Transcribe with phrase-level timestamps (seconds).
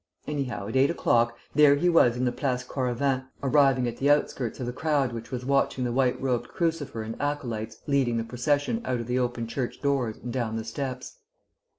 [0.25, 4.59] Anyhow, at eight o'clock, there he was in the Place Cornavin, arriving at the outskirts
[4.59, 8.81] of the crowd which was watching the white robed crucifer and acolytes leading the procession
[8.83, 11.17] out of the open church doors and down the steps.